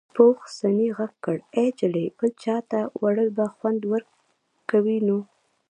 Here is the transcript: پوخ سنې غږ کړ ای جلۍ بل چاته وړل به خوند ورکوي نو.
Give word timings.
پوخ 0.15 0.37
سنې 0.57 0.87
غږ 0.97 1.13
کړ 1.25 1.37
ای 1.57 1.67
جلۍ 1.79 2.05
بل 2.17 2.29
چاته 2.43 2.79
وړل 3.01 3.29
به 3.37 3.45
خوند 3.55 3.81
ورکوي 3.93 4.99
نو. 5.07 5.19